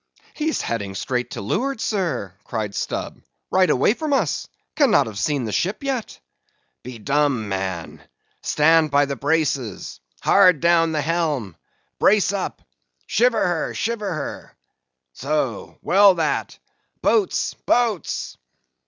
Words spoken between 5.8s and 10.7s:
yet." "Be dumb, man! Stand by the braces! Hard